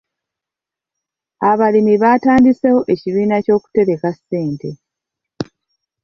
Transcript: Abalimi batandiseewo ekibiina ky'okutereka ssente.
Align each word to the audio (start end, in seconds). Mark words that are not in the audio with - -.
Abalimi 1.49 1.95
batandiseewo 2.03 2.81
ekibiina 2.93 3.37
ky'okutereka 3.45 4.09
ssente. 4.17 4.69